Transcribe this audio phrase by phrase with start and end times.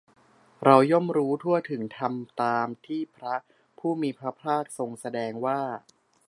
[0.63, 2.13] เราย่อมรู้ทั่วถึงธรรม
[2.43, 3.35] ตามที่พระ
[3.79, 5.61] ผู้มีพระภาคทรงแสดงว่า